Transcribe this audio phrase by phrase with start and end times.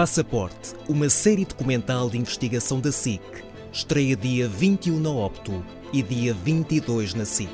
[0.00, 3.20] Passaporte, uma série documental de investigação da SIC.
[3.70, 7.50] Estreia dia 21 na Opto e dia 22 na SIC.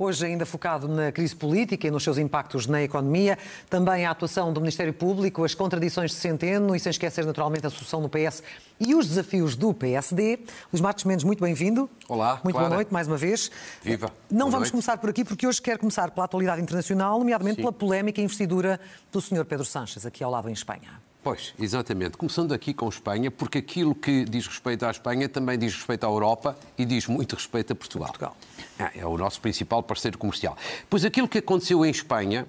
[0.00, 3.36] Hoje, ainda focado na crise política e nos seus impactos na economia,
[3.68, 7.70] também a atuação do Ministério Público, as contradições de Centeno e, sem esquecer, naturalmente, a
[7.70, 8.44] sucessão no PS
[8.78, 10.38] e os desafios do PSD.
[10.72, 11.90] Luís Marcos Mendes, muito bem-vindo.
[12.08, 12.40] Olá.
[12.44, 12.68] Muito Clara.
[12.68, 13.50] boa noite, mais uma vez.
[13.82, 14.06] Viva.
[14.30, 14.70] Não Boa vamos noite.
[14.70, 17.62] começar por aqui, porque hoje quero começar pela atualidade internacional, nomeadamente Sim.
[17.62, 18.78] pela polémica e investidura
[19.10, 19.44] do Sr.
[19.44, 21.07] Pedro Sánchez, aqui ao lado em Espanha.
[21.22, 22.16] Pois, exatamente.
[22.16, 26.08] Começando aqui com Espanha, porque aquilo que diz respeito à Espanha também diz respeito à
[26.08, 28.08] Europa e diz muito respeito a Portugal.
[28.08, 28.36] Portugal.
[28.78, 30.56] É, é o nosso principal parceiro comercial.
[30.88, 32.46] Pois aquilo que aconteceu em Espanha,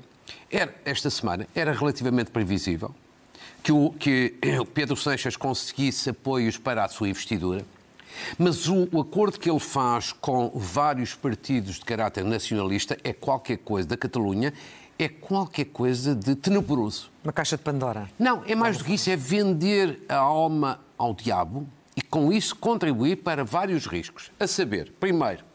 [0.51, 2.93] era, esta semana, era relativamente previsível
[3.63, 4.35] que o, que
[4.73, 7.65] Pedro Sanches conseguisse apoios para a sua investidura,
[8.37, 13.57] mas o, o acordo que ele faz com vários partidos de caráter nacionalista é qualquer
[13.57, 14.53] coisa da Catalunha,
[14.99, 17.09] é qualquer coisa de tenebroso.
[17.23, 18.09] Uma caixa de Pandora.
[18.19, 22.53] Não, é mais do que isso, é vender a alma ao diabo e com isso
[22.57, 24.29] contribuir para vários riscos.
[24.37, 25.45] A saber, primeiro,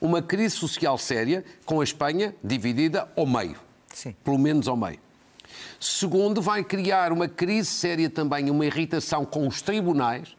[0.00, 3.56] uma crise social séria com a Espanha dividida ao meio.
[3.94, 4.14] Sim.
[4.24, 4.98] Pelo menos ao meio.
[5.78, 10.36] Segundo, vai criar uma crise séria também, uma irritação com os tribunais,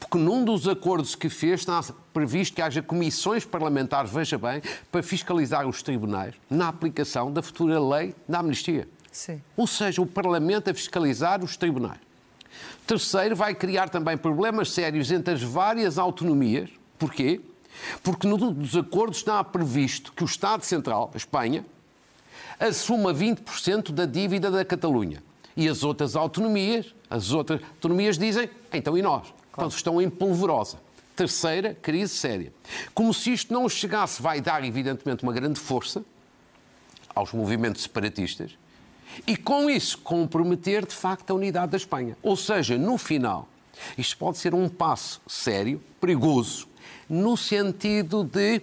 [0.00, 1.82] porque num dos acordos que fez está
[2.12, 7.80] previsto que haja comissões parlamentares, veja bem, para fiscalizar os tribunais na aplicação da futura
[7.80, 8.88] lei da amnistia.
[9.12, 9.40] Sim.
[9.56, 12.00] Ou seja, o Parlamento a fiscalizar os tribunais.
[12.86, 16.70] Terceiro, vai criar também problemas sérios entre as várias autonomias.
[16.98, 17.40] Porquê?
[18.02, 21.64] Porque num dos acordos está previsto que o Estado Central, a Espanha,
[22.58, 25.22] assuma 20% da dívida da Catalunha.
[25.56, 29.35] E as outras autonomias, as outras autonomias dizem, então e nós?
[29.56, 30.78] Então estão em polvorosa.
[31.16, 32.52] Terceira, crise séria.
[32.92, 36.04] Como se isto não chegasse, vai dar evidentemente uma grande força
[37.14, 38.52] aos movimentos separatistas
[39.26, 42.16] e com isso comprometer de facto a unidade da Espanha.
[42.22, 43.48] Ou seja, no final,
[43.96, 46.68] isto pode ser um passo sério, perigoso,
[47.08, 48.60] no sentido de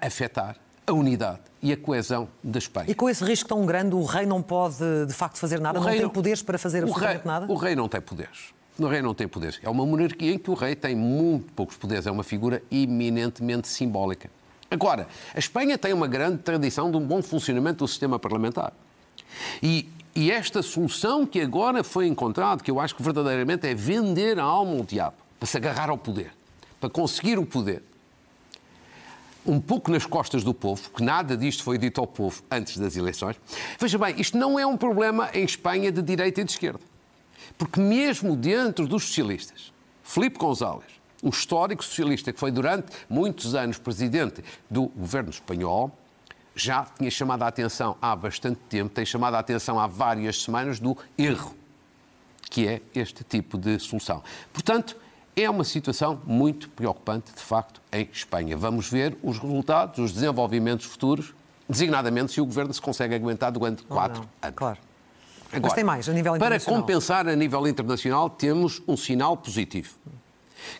[0.00, 2.90] afetar a unidade e a coesão da Espanha.
[2.90, 4.76] E com esse risco tão grande, o rei não pode,
[5.06, 5.80] de facto, fazer nada?
[5.80, 7.52] O não tem poderes para fazer absolutamente rei, nada?
[7.52, 8.54] O rei não tem poderes.
[8.78, 9.60] O rei não tem poderes.
[9.62, 12.06] É uma monarquia em que o rei tem muito poucos poderes.
[12.06, 14.28] É uma figura eminentemente simbólica.
[14.70, 18.72] Agora, a Espanha tem uma grande tradição de um bom funcionamento do sistema parlamentar.
[19.62, 24.40] E, e esta solução que agora foi encontrada, que eu acho que verdadeiramente é vender
[24.40, 26.32] a alma ao diabo, para se agarrar ao poder,
[26.80, 27.82] para conseguir o poder,
[29.46, 32.96] um pouco nas costas do povo, que nada disto foi dito ao povo antes das
[32.96, 33.36] eleições.
[33.78, 36.80] Veja bem, isto não é um problema em Espanha de direita e de esquerda.
[37.56, 39.72] Porque mesmo dentro dos socialistas,
[40.02, 40.86] Filipe González,
[41.22, 45.90] um histórico socialista que foi durante muitos anos presidente do governo espanhol,
[46.54, 50.78] já tinha chamado a atenção há bastante tempo, tem chamado a atenção há várias semanas
[50.78, 51.54] do erro
[52.50, 54.22] que é este tipo de solução.
[54.52, 54.96] Portanto,
[55.34, 58.56] é uma situação muito preocupante, de facto, em Espanha.
[58.56, 61.34] Vamos ver os resultados, os desenvolvimentos futuros,
[61.68, 64.28] designadamente se o governo se consegue aguentar durante Ou quatro não.
[64.40, 64.56] anos.
[64.56, 64.78] Claro.
[65.56, 66.80] Agora, Mas tem mais, a nível Para internacional.
[66.80, 69.94] compensar a nível internacional, temos um sinal positivo,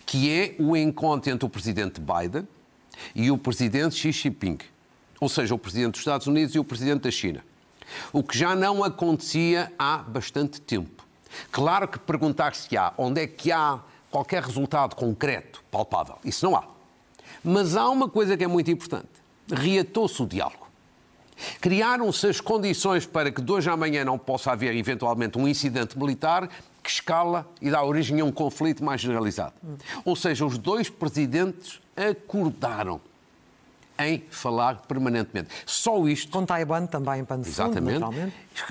[0.04, 2.46] que é o encontro entre o presidente Biden
[3.14, 4.58] e o presidente Xi Jinping,
[5.20, 7.44] ou seja, o presidente dos Estados Unidos e o presidente da China.
[8.12, 11.04] O que já não acontecia há bastante tempo.
[11.52, 13.80] Claro que perguntar-se-á onde é que há
[14.10, 16.18] qualquer resultado concreto, palpável.
[16.24, 16.64] Isso não há.
[17.42, 19.08] Mas há uma coisa que é muito importante.
[19.50, 20.63] Reatou-se o diálogo.
[21.60, 25.98] Criaram-se as condições para que de hoje à amanhã não possa haver eventualmente um incidente
[25.98, 26.48] militar
[26.82, 29.54] que escala e dá origem a um conflito mais generalizado.
[30.04, 33.00] Ou seja, os dois presidentes acordaram
[33.98, 35.48] em falar permanentemente.
[35.64, 38.04] Só isto Com Taiwan também em pano Exatamente.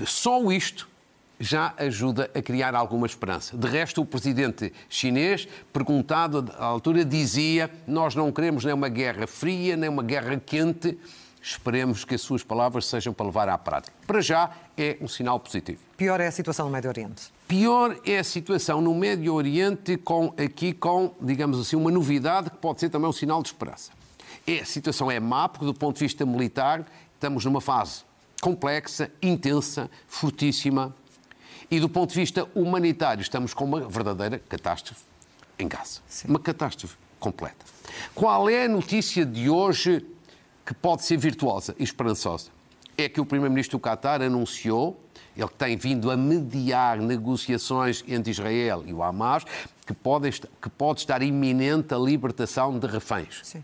[0.06, 0.90] Só isto
[1.40, 3.58] já ajuda a criar alguma esperança.
[3.58, 9.28] De resto, o presidente chinês, perguntado à altura, dizia: Nós não queremos nem uma guerra
[9.28, 10.98] fria, nem uma guerra quente.
[11.46, 13.94] Esperemos que as suas palavras sejam para levar à prática.
[14.08, 15.82] Para já, é um sinal positivo.
[15.98, 17.34] Pior é a situação no Médio Oriente.
[17.50, 22.56] Pior é a situação no Médio Oriente, com, aqui com, digamos assim, uma novidade que
[22.56, 23.92] pode ser também um sinal de esperança.
[24.48, 28.04] É, a situação é má, porque do ponto de vista militar estamos numa fase
[28.40, 30.96] complexa, intensa, fortíssima,
[31.70, 35.02] e do ponto de vista humanitário estamos com uma verdadeira catástrofe
[35.60, 36.00] em Gaza.
[36.08, 36.30] Sim.
[36.30, 37.66] Uma catástrofe completa.
[38.16, 40.06] Qual é a notícia de hoje
[40.66, 42.50] que pode ser virtuosa e esperançosa?
[42.98, 45.00] É que o Primeiro-Ministro do Qatar anunciou,
[45.36, 49.44] ele tem vindo a mediar negociações entre Israel e o Hamas,
[49.86, 53.42] que pode, que pode estar iminente a libertação de reféns.
[53.44, 53.64] Sim.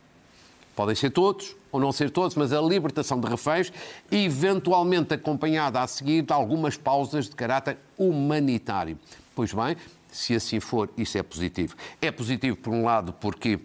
[0.76, 3.72] Podem ser todos ou não ser todos, mas a libertação de reféns,
[4.12, 8.98] eventualmente acompanhada a seguir de algumas pausas de caráter humanitário.
[9.36, 9.76] Pois bem,
[10.12, 11.76] se assim for, isso é positivo.
[12.02, 13.60] É positivo, por um lado, porque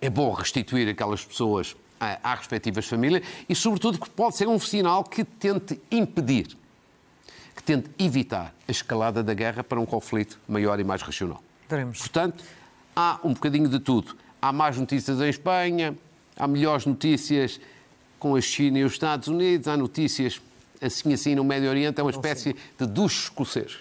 [0.00, 1.76] é bom restituir aquelas pessoas uh,
[2.22, 6.56] às respectivas famílias e, sobretudo, porque pode ser um sinal que tente impedir,
[7.54, 11.42] que tente evitar a escalada da guerra para um conflito maior e mais regional.
[11.68, 11.98] Teremos.
[11.98, 12.44] Portanto,
[12.94, 14.16] há um bocadinho de tudo.
[14.40, 15.96] Há mais notícias em Espanha,
[16.36, 17.60] há melhores notícias
[18.18, 20.40] com a China e os Estados Unidos, há notícias
[20.82, 23.78] assim assim no Médio Oriente é uma espécie de duche escocês.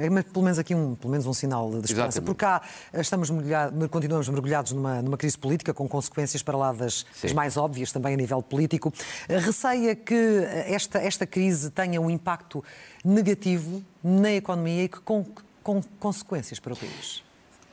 [0.00, 2.18] É pelo menos aqui um, pelo menos um sinal de esperança.
[2.18, 2.26] Exatamente.
[2.26, 2.62] Porque cá
[2.94, 7.56] estamos mergulhados, continuamos mergulhados numa, numa crise política com consequências para lá das, das, mais
[7.56, 8.92] óbvias também a nível político.
[9.28, 12.64] Receia que esta, esta crise tenha um impacto
[13.04, 15.24] negativo na economia e que com,
[15.62, 17.22] com consequências para o país.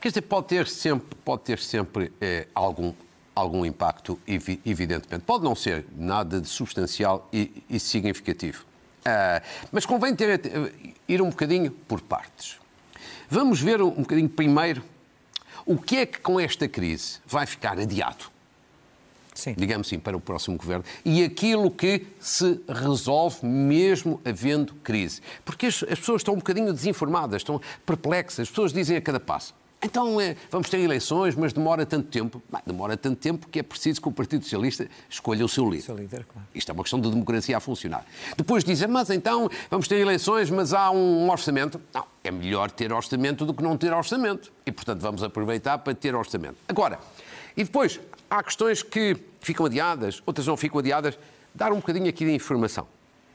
[0.00, 2.92] Quer dizer, pode ter sempre, pode ter sempre é, algum,
[3.38, 5.24] algum impacto, evidentemente.
[5.24, 8.64] Pode não ser nada de substancial e, e significativo.
[9.00, 10.40] Uh, mas convém ter,
[11.08, 12.58] ir um bocadinho por partes.
[13.28, 14.82] Vamos ver um bocadinho primeiro
[15.64, 18.30] o que é que com esta crise vai ficar adiado.
[19.34, 19.54] Sim.
[19.56, 25.22] digamos assim, para o próximo governo, e aquilo que se resolve mesmo havendo crise.
[25.44, 29.20] Porque as, as pessoas estão um bocadinho desinformadas, estão perplexas, as pessoas dizem a cada
[29.20, 29.54] passo.
[29.80, 32.42] Então é, vamos ter eleições, mas demora tanto tempo.
[32.66, 35.82] Demora tanto tempo que é preciso que o Partido Socialista escolha o seu líder.
[35.82, 36.48] O seu líder claro.
[36.52, 38.04] Isto é uma questão de democracia a funcionar.
[38.36, 41.80] Depois dizem, mas então vamos ter eleições, mas há um orçamento.
[41.94, 44.52] Não, é melhor ter orçamento do que não ter orçamento.
[44.66, 46.56] E, portanto, vamos aproveitar para ter orçamento.
[46.66, 46.98] Agora,
[47.56, 51.16] e depois, há questões que ficam adiadas, outras não ficam adiadas.
[51.54, 52.86] Dar um bocadinho aqui de informação.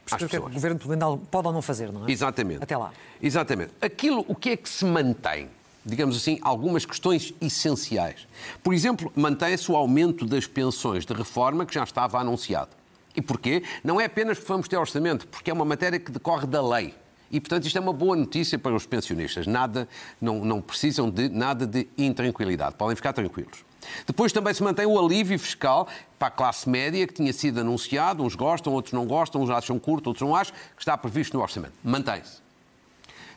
[0.05, 2.11] Perceber o que é que o Governo pode ou não fazer, não é?
[2.11, 2.63] Exatamente.
[2.63, 2.91] Até lá.
[3.21, 3.71] Exatamente.
[3.81, 5.49] Aquilo, o que é que se mantém?
[5.85, 8.27] Digamos assim, algumas questões essenciais.
[8.61, 12.69] Por exemplo, mantém-se o aumento das pensões de reforma que já estava anunciado.
[13.15, 13.63] E porquê?
[13.83, 16.93] Não é apenas porque vamos ter orçamento, porque é uma matéria que decorre da lei.
[17.31, 19.47] E, portanto, isto é uma boa notícia para os pensionistas.
[19.47, 19.87] Nada,
[20.21, 22.75] não, não precisam de nada de intranquilidade.
[22.75, 23.65] Podem ficar tranquilos.
[24.05, 25.87] Depois também se mantém o alívio fiscal
[26.19, 28.23] para a classe média, que tinha sido anunciado.
[28.23, 31.41] Uns gostam, outros não gostam, uns acham curto, outros não acham, que está previsto no
[31.41, 31.73] orçamento.
[31.83, 32.42] Mantém-se.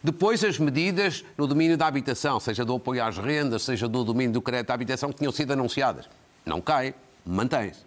[0.07, 4.35] Depois, as medidas no domínio da habitação, seja do apoio às rendas, seja do domínio
[4.35, 6.09] do crédito à habitação, que tinham sido anunciadas.
[6.45, 6.95] Não cai,
[7.27, 7.81] mantém-se.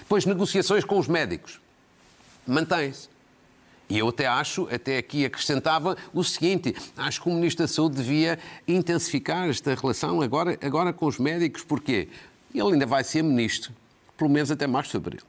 [0.00, 1.60] Depois, negociações com os médicos.
[2.44, 3.08] Mantém-se.
[3.88, 7.94] E eu até acho, até aqui acrescentava o seguinte: acho que o Ministro da Saúde
[7.94, 12.08] devia intensificar esta relação agora, agora com os médicos, porque
[12.52, 13.72] ele ainda vai ser Ministro,
[14.18, 15.20] pelo menos até março de abril.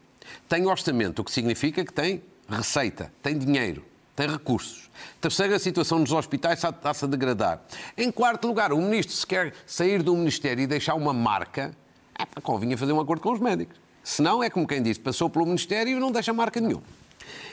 [0.50, 3.86] Tem orçamento, o que significa que tem receita, tem dinheiro
[4.16, 4.90] tem recursos.
[5.20, 7.62] Terceira situação nos hospitais está-se a degradar.
[7.98, 11.76] Em quarto lugar, o ministro, se quer sair do Ministério e deixar uma marca,
[12.18, 13.78] é, convinha fazer um acordo com os médicos.
[14.04, 16.84] Senão, é como quem disse, passou pelo Ministério e não deixa marca nenhuma.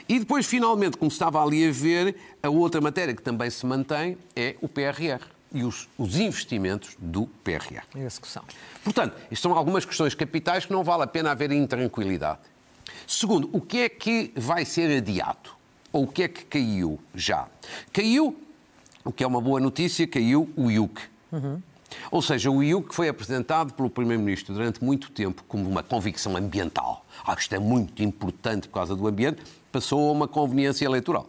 [0.07, 4.17] E depois, finalmente, como estava ali a ver, a outra matéria que também se mantém
[4.35, 5.21] é o PRR
[5.53, 7.83] e os, os investimentos do PRR.
[7.95, 8.43] E a execução.
[8.83, 12.39] Portanto, isto são algumas questões capitais que não vale a pena haver intranquilidade.
[13.07, 15.60] Segundo, o que é que vai ser adiado?
[15.91, 17.47] Ou o que é que caiu já?
[17.91, 18.35] Caiu,
[19.03, 21.01] o que é uma boa notícia, caiu o IUC.
[21.31, 21.61] Uhum.
[22.09, 27.05] Ou seja, o IUC foi apresentado pelo Primeiro-Ministro durante muito tempo como uma convicção ambiental.
[27.25, 31.27] Ah, isto é muito importante por causa do ambiente, passou a uma conveniência eleitoral.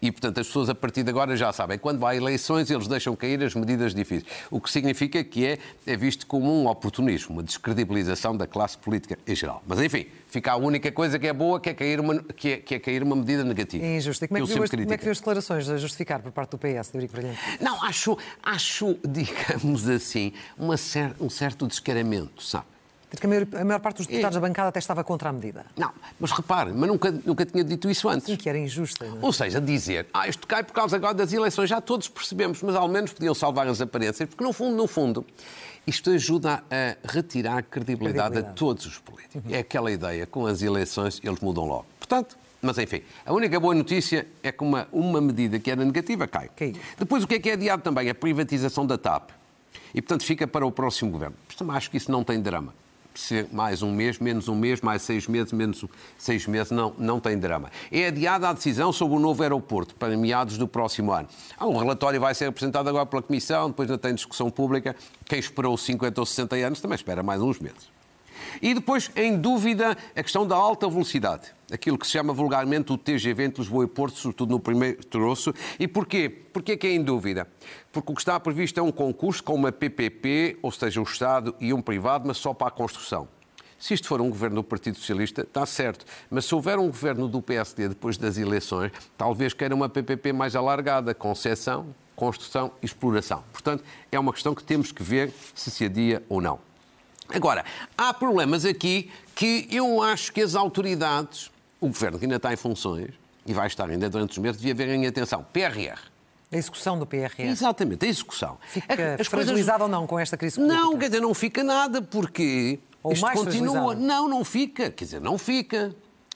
[0.00, 3.14] E, portanto, as pessoas a partir de agora já sabem, quando há eleições, eles deixam
[3.16, 4.30] cair as medidas difíceis.
[4.50, 9.18] O que significa que é, é visto como um oportunismo, uma descredibilização da classe política
[9.26, 9.62] em geral.
[9.66, 12.56] Mas, enfim, fica a única coisa que é boa, que é cair uma, que é,
[12.58, 13.84] que é cair uma medida negativa.
[13.84, 14.24] É injusto.
[14.24, 16.50] E como é que, viu, como é que viu as declarações a justificar por parte
[16.50, 17.38] do PS, do Eurico Brilhante?
[17.60, 22.73] Não, acho, acho, digamos assim, uma cer um certo descaramento, sabe?
[23.20, 24.40] Que a maior, a maior parte dos deputados é.
[24.40, 25.66] da bancada até estava contra a medida.
[25.76, 28.26] Não, mas repare, mas nunca, nunca tinha dito isso antes.
[28.26, 29.04] Sim, que era injusta.
[29.04, 29.10] É?
[29.20, 32.74] Ou seja, dizer, ah, isto cai por causa agora das eleições, já todos percebemos, mas
[32.74, 35.24] ao menos podiam salvar as aparências, porque no fundo, no fundo,
[35.86, 38.38] isto ajuda a retirar credibilidade, credibilidade.
[38.38, 39.42] a todos os políticos.
[39.44, 39.54] Uhum.
[39.54, 41.86] É aquela ideia, com as eleições eles mudam logo.
[41.98, 46.26] Portanto, mas enfim, a única boa notícia é que uma, uma medida que era negativa
[46.26, 46.46] cai.
[46.46, 46.74] Okay.
[46.98, 48.08] Depois o que é que é adiado também?
[48.08, 49.30] A privatização da TAP.
[49.94, 51.36] E portanto fica para o próximo governo.
[51.56, 52.72] Também acho que isso não tem drama
[53.52, 55.84] mais um mês, menos um mês, mais seis meses, menos
[56.18, 57.70] seis meses, não, não tem drama.
[57.90, 61.28] É adiada a decisão sobre o novo aeroporto para meados do próximo ano.
[61.56, 64.96] Ah, o relatório vai ser apresentado agora pela Comissão, depois ainda tem discussão pública.
[65.24, 67.93] Quem esperou 50 ou 60 anos também espera mais uns meses.
[68.60, 71.52] E depois, em dúvida, a questão da alta velocidade.
[71.72, 75.52] Aquilo que se chama vulgarmente o TGV entre Lisboa e Porto, sobretudo no primeiro troço.
[75.78, 76.28] E porquê?
[76.28, 77.48] Porquê que é em dúvida?
[77.92, 81.54] Porque o que está previsto é um concurso com uma PPP, ou seja, o Estado
[81.60, 83.28] e um privado, mas só para a construção.
[83.78, 86.06] Se isto for um governo do Partido Socialista, está certo.
[86.30, 90.56] Mas se houver um governo do PSD depois das eleições, talvez queira uma PPP mais
[90.56, 93.44] alargada, concessão, construção e exploração.
[93.52, 96.58] Portanto, é uma questão que temos que ver se se adia ou não.
[97.28, 97.64] Agora,
[97.96, 101.50] há problemas aqui que eu acho que as autoridades,
[101.80, 103.10] o governo que ainda está em funções,
[103.46, 105.44] e vai estar ainda durante os meses, devia verem atenção.
[105.52, 105.98] PRR.
[106.52, 107.40] A execução do PRR.
[107.40, 108.58] Exatamente, a execução.
[108.66, 109.94] Fica as fragilizado coisas...
[109.94, 110.80] ou não com esta crise política?
[110.80, 113.94] Não, quer dizer, não fica nada, porque ou isto mais continua.
[113.94, 114.90] Não, não fica.
[114.90, 115.94] Quer dizer, não fica.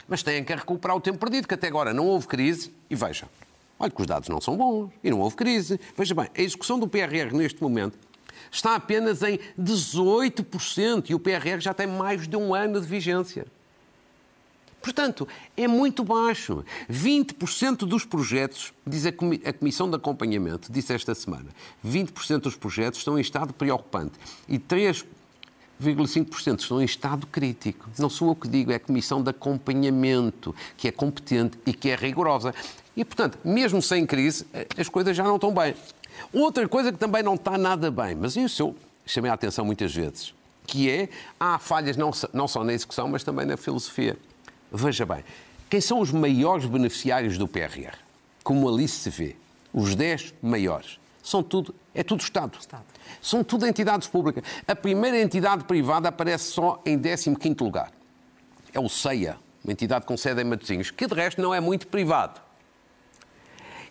[0.09, 2.75] Mas têm que recuperar o tempo perdido, que até agora não houve crise.
[2.91, 3.29] E vejam,
[3.79, 5.79] olha que os dados não são bons e não houve crise.
[5.97, 7.99] Veja bem, a execução do PRR neste momento
[8.51, 13.47] está apenas em 18% e o PRR já tem mais de um ano de vigência.
[14.81, 15.27] Portanto,
[15.57, 16.65] é muito baixo.
[16.91, 21.49] 20% dos projetos, diz a Comissão de Acompanhamento, disse esta semana,
[21.85, 24.13] 20% dos projetos estão em estado preocupante
[24.49, 27.89] e 3,5% estão em estado crítico.
[27.99, 31.91] Não sou eu que digo, é a Comissão de Acompanhamento, que é competente e que
[31.91, 32.55] é rigorosa.
[32.97, 35.75] E, portanto, mesmo sem crise, as coisas já não estão bem.
[36.33, 39.95] Outra coisa que também não está nada bem, mas isso eu chamei a atenção muitas
[39.95, 40.35] vezes,
[40.67, 41.09] que é,
[41.39, 44.17] há falhas não, não só na execução, mas também na filosofia.
[44.71, 45.25] Veja bem,
[45.71, 47.97] quem são os maiores beneficiários do PRR?
[48.43, 49.37] Como ali se vê,
[49.73, 50.99] os 10 maiores.
[51.23, 52.57] São tudo, é tudo Estado.
[52.59, 52.85] Estado.
[53.21, 54.43] São tudo entidades públicas.
[54.67, 57.93] A primeira entidade privada aparece só em 15º lugar.
[58.73, 61.87] É o CEIA, uma entidade com sede em Matosinhos, que de resto não é muito
[61.87, 62.41] privado.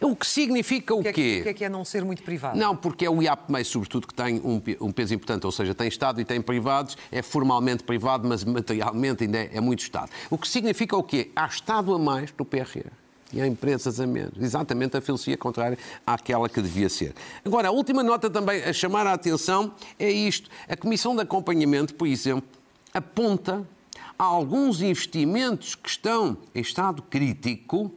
[0.02, 1.38] O que significa o, que é, quê?
[1.40, 2.58] O que é que é não ser muito privado?
[2.58, 5.88] Não, porque é o IAPMEI, sobretudo, que tem um, um, peso importante, ou seja, tem
[5.88, 10.10] Estado e tem privados, é formalmente privado, mas materialmente ainda é, é muito Estado.
[10.30, 11.32] O que significa o quê?
[11.36, 12.92] Há Estado a mais no PRR
[13.34, 14.34] e há empresas a menos.
[14.40, 17.14] Exatamente a filosofia contrária àquela que devia ser.
[17.44, 20.50] Agora, a última nota também a chamar a atenção é isto.
[20.68, 22.48] A Comissão de Acompanhamento, por exemplo,
[22.94, 23.66] aponta
[24.18, 27.92] a alguns investimentos que estão em estado crítico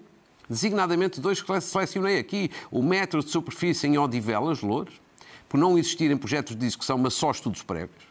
[0.51, 2.51] designadamente dois que selecionei aqui.
[2.71, 5.01] O metro de superfície em Odivelas, Louros,
[5.49, 8.11] por não existirem projetos de execução, mas só estudos prévios.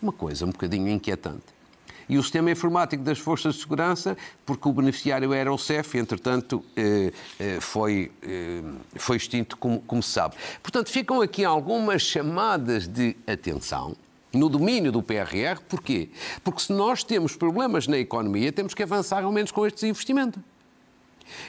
[0.00, 1.54] Uma coisa um bocadinho inquietante.
[2.06, 6.62] E o sistema informático das Forças de Segurança, porque o beneficiário era o CEF, entretanto,
[6.76, 8.62] eh, eh, foi, eh,
[8.96, 10.36] foi extinto, como, como se sabe.
[10.62, 13.96] Portanto, ficam aqui algumas chamadas de atenção
[14.34, 15.60] no domínio do PRR.
[15.66, 16.10] Porquê?
[16.42, 20.42] Porque se nós temos problemas na economia, temos que avançar ao menos com estes investimentos.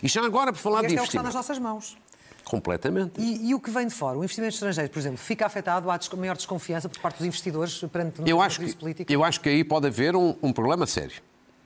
[0.01, 1.00] E já agora, por falar e de investimento...
[1.00, 1.98] é o que está nas nossas mãos.
[2.46, 3.20] Completamente.
[3.20, 4.17] E, e, o que vem de fora?
[4.17, 5.89] O investimento estrangeiro, por exemplo, fica afetado?
[5.89, 9.12] Há maior desconfiança por parte dos investidores perante eu acho que, política?
[9.12, 11.22] Eu acho que aí pode haver um, um problema sério.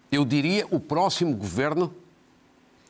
[0.10, 1.94] Eu diria o próximo governo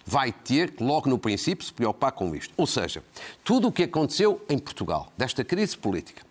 [0.05, 2.53] vai ter que, logo no princípio, se preocupar com isto.
[2.57, 3.03] Ou seja,
[3.43, 6.23] tudo o que aconteceu em Portugal, desta crise política,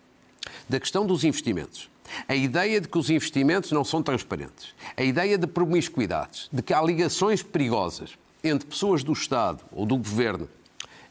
[0.67, 1.89] da questão dos investimentos,
[2.27, 6.73] a ideia de que os investimentos não são transparentes, a ideia de promiscuidades, de que
[6.73, 10.49] há ligações perigosas, entre pessoas do Estado ou do Governo,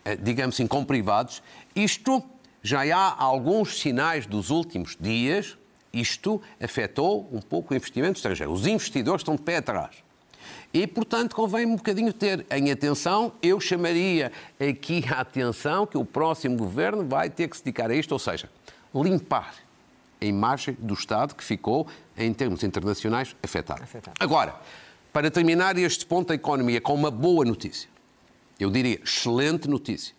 [0.04, 1.42] eh, digamos assim, com privados,
[1.74, 2.22] isto
[2.62, 5.56] já há alguns sinais dos últimos dias,
[5.92, 8.52] isto afetou um pouco o investimento estrangeiro.
[8.52, 9.96] Os investidores estão de pé atrás.
[10.72, 14.30] E, portanto, convém um bocadinho ter em atenção, eu chamaria
[14.60, 18.18] aqui a atenção que o próximo governo vai ter que se dedicar a isto, ou
[18.18, 18.50] seja,
[18.94, 19.54] limpar
[20.20, 23.82] a imagem do Estado que ficou, em termos internacionais, afetado.
[23.82, 24.16] afetado.
[24.20, 24.56] Agora,
[25.18, 27.90] para terminar este ponto da economia com uma boa notícia,
[28.56, 30.14] eu diria excelente notícia.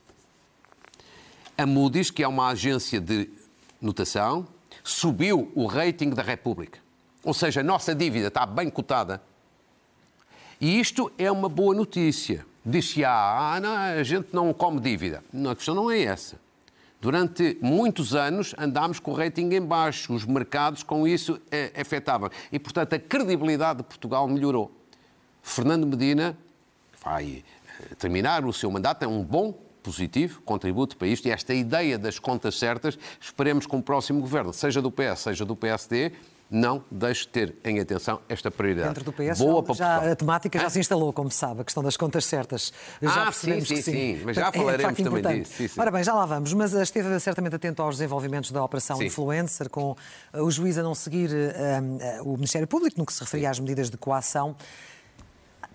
[1.57, 3.29] A Moody's, que é uma agência de
[3.79, 4.45] notação,
[4.83, 6.79] subiu o rating da República.
[7.23, 9.23] Ou seja, a nossa dívida está bem cotada.
[10.59, 12.45] E isto é uma boa notícia.
[12.65, 15.23] Diz-se, ah, não, a gente não come dívida.
[15.31, 16.37] Não, a questão não é essa.
[16.99, 22.29] Durante muitos anos andámos com o rating em baixo, os mercados com isso eh, afetavam.
[22.51, 24.77] E, portanto, a credibilidade de Portugal melhorou.
[25.49, 26.37] Fernando Medina
[27.03, 27.43] vai
[27.81, 29.51] eh, terminar o seu mandato, é um bom,
[29.81, 34.53] positivo contributo para isto e esta ideia das contas certas, esperemos que o próximo governo,
[34.53, 36.11] seja do PS, seja do PSD,
[36.51, 38.89] não deixe de ter em atenção esta prioridade.
[38.89, 40.11] Dentro do PS Boa já, para já Portugal.
[40.11, 42.73] a temática já Ah, se instalou, como se sabe, a questão das contas certas.
[43.01, 45.39] Já Ah, percebemos sim, que sim, sim, mas já é, de falaremos facto, também importante.
[45.43, 45.79] disso, sim, sim.
[45.79, 49.05] Ora bem, já lá vamos, mas eh, esteve certamente atento aos desenvolvimentos da Operação Sim.
[49.05, 49.95] Influencer, com
[50.33, 53.59] eh, o juiz a não seguir eh, o Ministério Público no que se referia às
[53.59, 54.55] medidas de coação.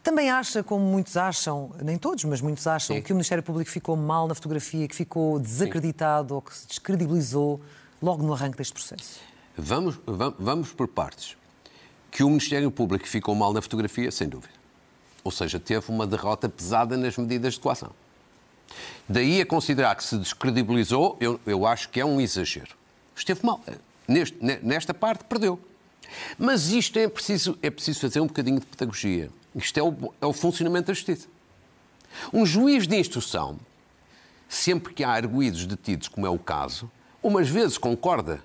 [0.04, 3.02] Também acha, como muitos acham, nem todos, mas muitos acham, Sim.
[3.02, 7.58] que o Ministério Público ficou mal na fotografia, que ficou desacreditado ou que se descredibilizou
[8.02, 9.18] logo no arranque deste processo?
[9.56, 11.37] Vamos, vam- vamos por partes.
[12.11, 14.52] Que o Ministério Público ficou mal na fotografia, sem dúvida.
[15.25, 17.90] Ou seja, teve uma derrota pesada nas medidas de coação.
[19.08, 22.76] Daí a considerar que se descredibilizou, eu, eu acho que é um exagero.
[23.16, 23.58] Esteve mal.
[24.06, 25.58] Neste- ne- nesta parte, perdeu.
[26.38, 29.30] Mas isto é preciso, é preciso fazer um bocadinho de pedagogia.
[29.54, 31.28] Isto é o, é o funcionamento da justiça.
[32.32, 33.58] Um juiz de instrução,
[34.49, 36.90] sempre que há arguídos detidos, como é o caso,
[37.23, 38.42] umas vezes concorda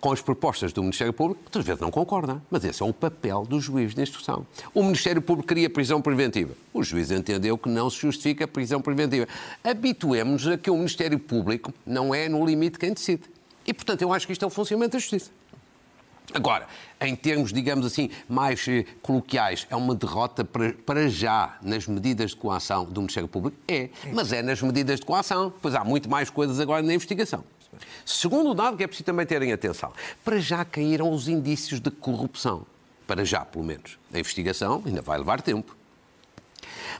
[0.00, 2.40] com as propostas do Ministério Público, outras vezes não concorda.
[2.50, 4.46] Mas esse é o papel do juiz de instrução.
[4.72, 6.54] O Ministério Público queria prisão preventiva.
[6.72, 9.26] O juiz entendeu que não se justifica a prisão preventiva.
[9.64, 13.24] Habituemos-nos a que o Ministério Público não é, no limite, quem decide.
[13.66, 15.30] E, portanto, eu acho que isto é o funcionamento da justiça.
[16.34, 16.66] Agora,
[17.00, 22.30] em termos, digamos assim, mais eh, coloquiais, é uma derrota para, para já nas medidas
[22.30, 23.56] de coação do Ministério Público?
[23.68, 27.44] É, mas é nas medidas de coação, pois há muito mais coisas agora na investigação.
[28.04, 29.92] Segundo dado que é preciso também terem atenção,
[30.24, 32.66] para já caíram os indícios de corrupção.
[33.06, 33.98] Para já, pelo menos.
[34.12, 35.76] A investigação ainda vai levar tempo.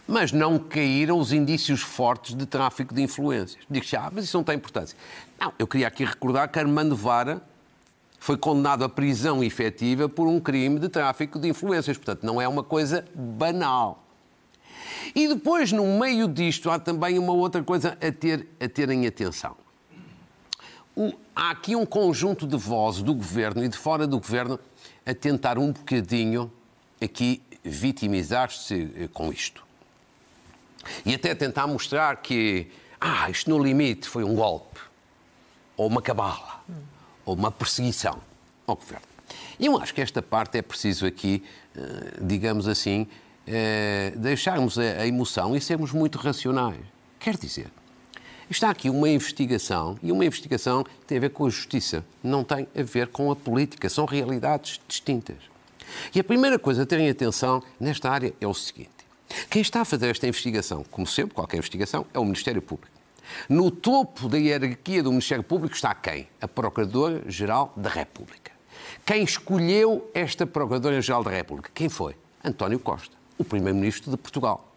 [0.06, 3.58] Mas não caíram os indícios fortes de tráfico de influências.
[3.68, 4.96] Digo-se, ah, mas isso não tem importância.
[5.38, 7.42] Não, eu queria aqui recordar que Armando Vara
[8.18, 11.96] foi condenado à prisão efetiva por um crime de tráfico de influências.
[11.96, 14.02] Portanto, não é uma coisa banal.
[15.14, 19.06] E depois, no meio disto, há também uma outra coisa a ter, a ter em
[19.06, 19.56] atenção.
[20.96, 24.58] O- há aqui um conjunto de vozes do governo e de fora do governo
[25.04, 26.50] a tentar um bocadinho
[27.00, 29.64] aqui vitimizar-se eh, com isto.
[31.04, 32.70] E até tentar mostrar que,
[33.00, 34.80] ah, isto no limite foi um golpe,
[35.76, 36.60] ou uma cabala,
[37.26, 38.18] ou uma perseguição
[38.66, 39.04] ao governo.
[39.58, 41.42] E eu acho que esta parte é preciso aqui,
[41.76, 43.06] eh, digamos assim,
[43.46, 46.80] eh, deixarmos a a emoção e sermos muito racionais.
[47.18, 47.70] Quer dizer,
[48.48, 52.68] Está aqui uma investigação e uma investigação tem a ver com a justiça, não tem
[52.78, 55.36] a ver com a política, são realidades distintas.
[56.14, 58.90] E a primeira coisa a terem atenção nesta área é o seguinte:
[59.50, 62.95] quem está a fazer esta investigação, como sempre, qualquer investigação, é o Ministério Público.
[63.48, 66.28] No topo da hierarquia do Ministério Público está quem?
[66.40, 68.52] A Procuradora-Geral da República.
[69.04, 71.70] Quem escolheu esta Procuradora-Geral da República?
[71.74, 72.16] Quem foi?
[72.44, 74.72] António Costa, o Primeiro-Ministro de Portugal.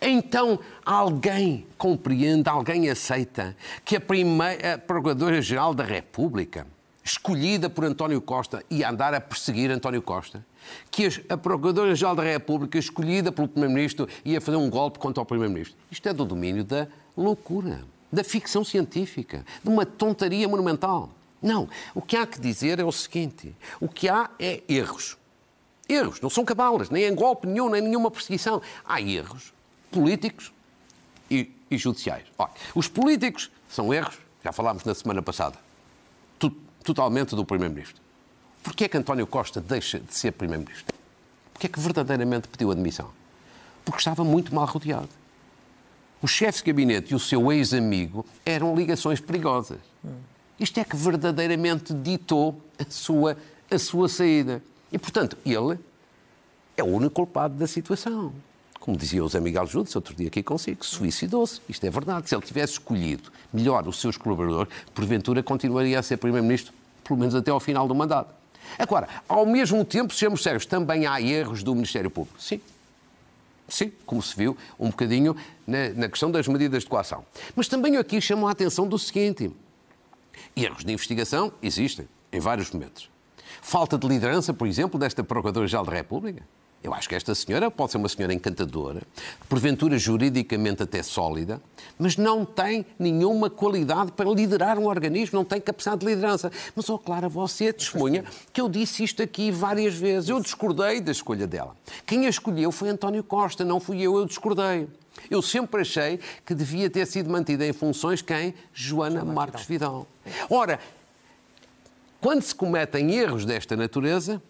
[0.00, 6.66] Então, alguém compreende, alguém aceita que a primeira Procuradora-Geral da República,
[7.02, 10.44] escolhida por António Costa, ia andar a perseguir António Costa?
[10.90, 15.76] Que a Procuradora-Geral da República, escolhida pelo Primeiro-Ministro, ia fazer um golpe contra o Primeiro-Ministro?
[15.90, 16.86] Isto é do domínio da
[17.16, 21.10] loucura, da ficção científica, de uma tontaria monumental.
[21.40, 21.68] Não.
[21.94, 25.16] O que há que dizer é o seguinte: o que há é erros.
[25.88, 28.62] Erros, não são cabalas, nem em golpe nenhum, nem nenhuma perseguição.
[28.84, 29.52] Há erros
[29.90, 30.52] políticos
[31.30, 32.24] e, e judiciais.
[32.38, 35.58] Olha, os políticos são erros, já falámos na semana passada,
[36.38, 38.00] to- totalmente do Primeiro-Ministro.
[38.62, 40.94] Porquê é que António Costa deixa de ser Primeiro-Ministro?
[41.52, 43.10] Porquê é que verdadeiramente pediu admissão?
[43.84, 45.08] Porque estava muito mal rodeado.
[46.22, 49.78] O chefe de gabinete e o seu ex-amigo eram ligações perigosas.
[50.58, 53.36] Isto é que verdadeiramente ditou a sua,
[53.68, 54.62] a sua saída.
[54.92, 55.76] E, portanto, ele
[56.76, 58.32] é o único culpado da situação.
[58.78, 61.60] Como dizia o José Miguel Judes, outro dia aqui consigo, suicidou-se.
[61.68, 62.28] Isto é verdade.
[62.28, 67.34] Se ele tivesse escolhido melhor os seus colaboradores, porventura continuaria a ser Primeiro-Ministro, pelo menos
[67.34, 68.32] até ao final do mandato.
[68.78, 72.40] Agora, ao mesmo tempo, sejamos sérios, também há erros do Ministério Público.
[72.40, 72.60] Sim.
[73.68, 77.24] Sim, como se viu um bocadinho na, na questão das medidas de coação.
[77.54, 79.50] Mas também aqui chamam a atenção do seguinte:
[80.54, 83.10] erros de investigação existem em vários momentos.
[83.60, 86.42] Falta de liderança, por exemplo, desta Procuradora-Geral da República.
[86.82, 89.02] Eu acho que esta senhora pode ser uma senhora encantadora,
[89.48, 91.62] porventura juridicamente até sólida,
[91.96, 96.50] mas não tem nenhuma qualidade para liderar um organismo, não tem capacidade de liderança.
[96.74, 100.28] Mas, ó Clara, você é testemunha que eu disse isto aqui várias vezes.
[100.28, 101.76] Eu discordei da escolha dela.
[102.04, 104.88] Quem a escolheu foi António Costa, não fui eu, eu discordei.
[105.30, 108.54] Eu sempre achei que devia ter sido mantida em funções quem?
[108.74, 110.06] Joana Marques Vidal.
[110.50, 110.80] Ora,
[112.20, 114.42] quando se cometem erros desta natureza,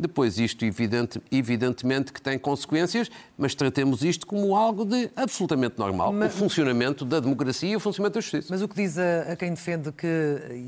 [0.00, 6.12] Depois, isto evidente, evidentemente que tem consequências, mas tratemos isto como algo de absolutamente normal.
[6.12, 8.48] Mas, o funcionamento da democracia e o funcionamento da justiça.
[8.50, 10.06] Mas o que diz a, a quem defende que,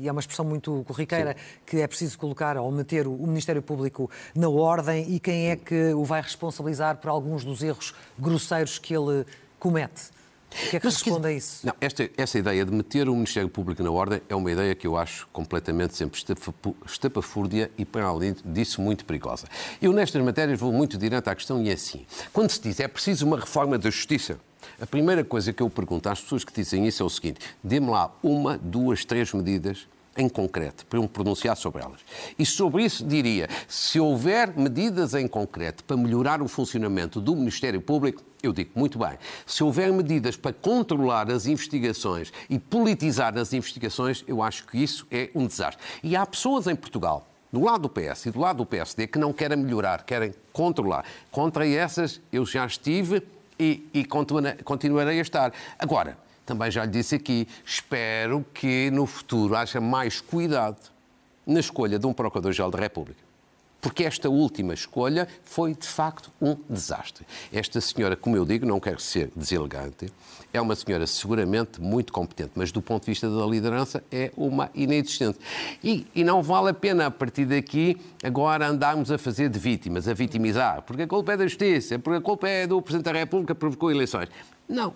[0.01, 1.59] e é uma expressão muito corriqueira, Sim.
[1.65, 5.55] que é preciso colocar ou meter o, o Ministério Público na ordem e quem é
[5.55, 9.25] que o vai responsabilizar por alguns dos erros grosseiros que ele
[9.57, 10.11] comete?
[10.53, 11.65] O que é que Mas, responde a isso?
[11.65, 14.85] Não, esta, essa ideia de meter o Ministério Público na ordem é uma ideia que
[14.85, 16.21] eu acho completamente sempre
[16.85, 19.47] estapafúrdia e, para além disso, muito perigosa.
[19.81, 22.05] Eu, nestas matérias, vou muito direto à questão e é assim.
[22.31, 24.39] Quando se diz é preciso uma reforma da justiça,
[24.79, 27.89] a primeira coisa que eu pergunto às pessoas que dizem isso é o seguinte: dê-me
[27.89, 29.87] lá uma, duas, três medidas
[30.17, 31.99] em concreto, para eu me pronunciar sobre elas.
[32.37, 37.81] E sobre isso diria, se houver medidas em concreto para melhorar o funcionamento do Ministério
[37.81, 39.17] Público, eu digo muito bem.
[39.45, 45.07] Se houver medidas para controlar as investigações e politizar as investigações, eu acho que isso
[45.09, 45.81] é um desastre.
[46.03, 49.17] E há pessoas em Portugal, do lado do PS e do lado do PSD, que
[49.17, 51.05] não querem melhorar, querem controlar.
[51.31, 53.23] Contra essas eu já estive
[53.59, 55.53] e, e continuarei a estar.
[55.79, 60.77] Agora, também já lhe disse aqui, espero que no futuro haja mais cuidado
[61.45, 63.21] na escolha de um Procurador-Geral da República.
[63.83, 67.25] Porque esta última escolha foi, de facto, um desastre.
[67.51, 70.09] Esta senhora, como eu digo, não quero ser deselegante,
[70.53, 74.69] é uma senhora seguramente muito competente, mas do ponto de vista da liderança é uma
[74.73, 75.37] inexistente.
[75.83, 80.07] E, e não vale a pena, a partir daqui, agora andarmos a fazer de vítimas,
[80.07, 83.19] a vitimizar, porque a culpa é da Justiça, porque a culpa é do Presidente da
[83.19, 84.29] República que provocou eleições.
[84.69, 84.93] Não,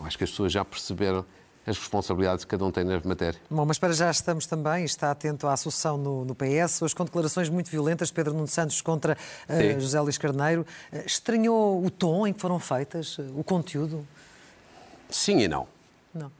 [0.00, 1.24] eu acho que as pessoas já perceberam
[1.66, 3.38] as responsabilidades que cada um tem na matéria.
[3.50, 7.04] Bom, mas para já estamos também, está atento à sucessão no, no PS, hoje com
[7.04, 9.16] declarações muito violentas de Pedro Nuno Santos contra
[9.48, 10.66] uh, José Luís Carneiro.
[10.90, 14.06] Uh, estranhou o tom em que foram feitas, uh, o conteúdo?
[15.10, 15.66] Sim e não.
[16.14, 16.32] Não.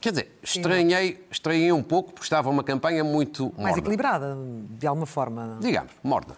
[0.00, 3.62] Quer dizer, estranhei, estranhei um pouco porque estava uma campanha muito morna.
[3.62, 4.36] Mais equilibrada,
[4.70, 5.58] de alguma forma.
[5.60, 6.36] Digamos, morna.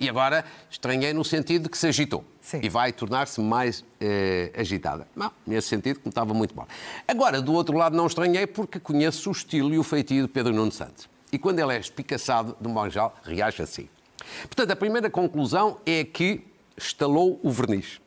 [0.00, 2.24] E agora estranhei no sentido de que se agitou.
[2.40, 2.60] Sim.
[2.62, 5.06] E vai tornar-se mais eh, agitada.
[5.14, 6.66] Não, nesse sentido, como estava muito mal.
[7.06, 10.54] Agora, do outro lado, não estranhei porque conheço o estilo e o feitio de Pedro
[10.54, 11.06] Nuno Santos.
[11.30, 13.88] E quando ele é espicaçado, de modo geral, reage assim.
[14.42, 18.00] Portanto, a primeira conclusão é que estalou o verniz.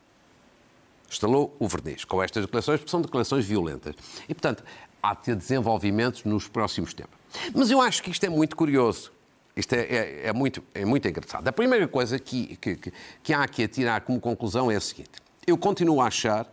[1.07, 3.95] Estalou o verniz com estas declarações, porque são declarações violentas.
[4.27, 4.63] E, portanto,
[5.01, 7.15] há de ter desenvolvimentos nos próximos tempos.
[7.53, 9.12] Mas eu acho que isto é muito curioso.
[9.55, 11.47] Isto é, é, é, muito, é muito engraçado.
[11.47, 15.11] A primeira coisa que, que, que há aqui a tirar como conclusão é a seguinte:
[15.45, 16.47] eu continuo a achar,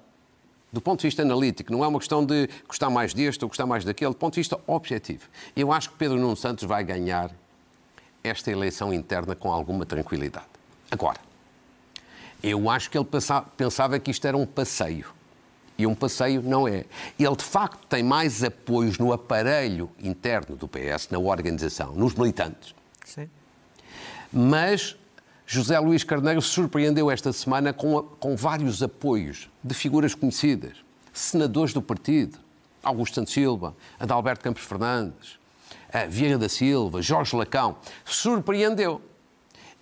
[0.72, 3.66] do ponto de vista analítico, não é uma questão de gostar mais deste ou gostar
[3.66, 5.28] mais daquele, do ponto de vista objetivo.
[5.56, 7.30] Eu acho que Pedro Nuno Santos vai ganhar
[8.22, 10.46] esta eleição interna com alguma tranquilidade.
[10.90, 11.18] Agora,
[12.42, 13.08] eu acho que ele
[13.56, 15.06] pensava que isto era um passeio.
[15.78, 16.84] E um passeio não é.
[17.18, 22.74] Ele, de facto, tem mais apoios no aparelho interno do PS, na organização, nos militantes,
[23.04, 23.28] Sim.
[24.32, 24.96] Mas
[25.46, 30.76] José Luís Carneiro surpreendeu esta semana com, com vários apoios de figuras conhecidas,
[31.12, 32.38] senadores do partido,
[32.82, 35.38] Augusto Santos Silva, Adalberto Campos Fernandes,
[36.08, 37.76] Vieira da Silva, Jorge Lacão.
[38.04, 39.02] Surpreendeu.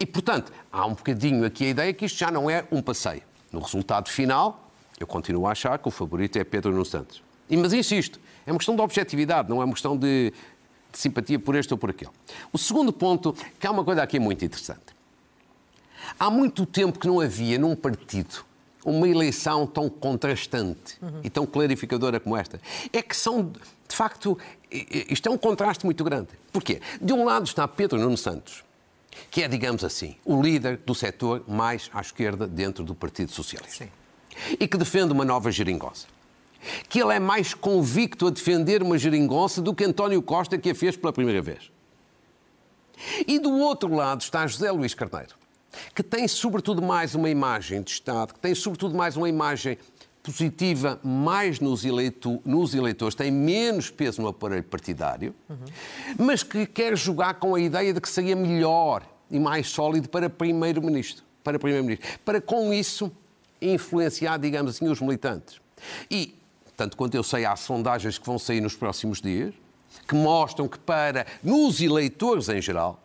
[0.01, 3.23] E, portanto, há um bocadinho aqui a ideia que isto já não é um passeio.
[3.53, 7.23] No resultado final, eu continuo a achar que o favorito é Pedro Nuno Santos.
[7.51, 10.33] Mas insisto, é uma questão de objetividade, não é uma questão de
[10.99, 12.11] de simpatia por este ou por aquele.
[12.53, 14.99] O segundo ponto, que há uma coisa aqui muito interessante.
[16.19, 18.45] Há muito tempo que não havia num partido
[18.85, 21.21] uma eleição tão contrastante uhum.
[21.23, 22.61] e tão clarificadora como esta.
[22.93, 23.53] É que são,
[23.89, 24.37] de facto,
[24.71, 26.29] isto é um contraste muito grande.
[26.53, 26.81] Porquê?
[27.01, 28.65] De um lado está Pedro Nuno Santos,
[29.31, 33.85] que é, digamos assim, o líder do setor mais à esquerda dentro do Partido Socialista.
[33.85, 33.91] Sim.
[34.59, 36.07] E que defende uma nova geringonça
[36.89, 40.75] que ele é mais convicto a defender uma geringonça do que António Costa, que a
[40.75, 41.71] fez pela primeira vez.
[43.27, 45.35] E do outro lado está José Luís Carneiro,
[45.95, 49.79] que tem sobretudo mais uma imagem de Estado, que tem sobretudo mais uma imagem
[50.23, 55.57] positiva mais nos, eleito, nos eleitores, tem menos peso no aparelho partidário, uhum.
[56.19, 60.29] mas que quer jogar com a ideia de que seria melhor e mais sólido para
[60.29, 63.11] primeiro-ministro, para primeiro-ministro, para com isso
[63.61, 65.61] influenciar, digamos assim, os militantes.
[66.11, 66.38] E
[66.79, 69.53] tanto quanto eu sei, há sondagens que vão sair nos próximos dias,
[70.07, 73.03] que mostram que para, nos eleitores em geral,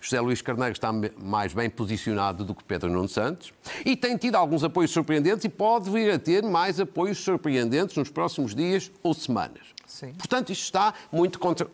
[0.00, 3.52] José Luís Carneiro está mais bem posicionado do que Pedro Nuno Santos
[3.84, 8.08] e tem tido alguns apoios surpreendentes e pode vir a ter mais apoios surpreendentes nos
[8.08, 9.74] próximos dias ou semanas.
[9.84, 10.14] Sim.
[10.14, 11.68] Portanto, isto está muito contra,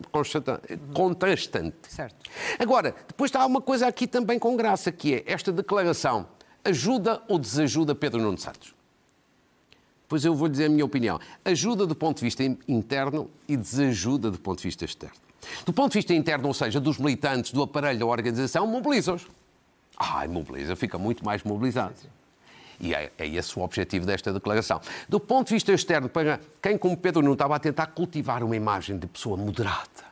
[0.93, 1.77] contrastante.
[1.87, 2.29] Certo.
[2.59, 6.27] Agora, depois está uma coisa aqui também com graça, que é esta declaração
[6.65, 8.73] ajuda ou desajuda Pedro Nuno Santos?
[10.13, 11.19] Pois eu vou dizer a minha opinião.
[11.43, 15.15] Ajuda do ponto de vista interno e desajuda do ponto de vista externo.
[15.65, 19.25] Do ponto de vista interno, ou seja, dos militantes, do aparelho da organização, mobilizam-os.
[19.97, 21.95] Ah, mobiliza, fica muito mais mobilizado.
[22.79, 24.79] E é, é, esse o objetivo desta declaração.
[25.09, 28.55] Do ponto de vista externo, para quem, como Pedro não estava a tentar cultivar uma
[28.55, 30.05] imagem de pessoa moderada,